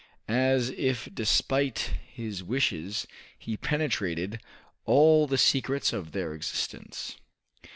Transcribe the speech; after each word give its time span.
As 0.27 0.71
if 0.71 1.09
despite 1.13 1.91
his 2.11 2.43
wishes, 2.43 3.05
he 3.37 3.55
penetrated 3.55 4.41
all 4.85 5.27
the 5.27 5.37
secrets 5.37 5.93
of 5.93 6.11
their 6.11 6.33
existence. 6.33 7.17